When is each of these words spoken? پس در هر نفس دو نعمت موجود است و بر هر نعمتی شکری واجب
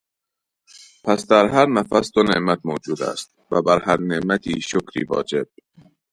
پس 1.03 1.27
در 1.27 1.45
هر 1.47 1.65
نفس 1.65 2.11
دو 2.11 2.23
نعمت 2.23 2.59
موجود 2.65 3.01
است 3.03 3.33
و 3.51 3.61
بر 3.61 3.79
هر 3.83 3.99
نعمتی 3.99 4.61
شکری 4.61 5.03
واجب 5.07 5.47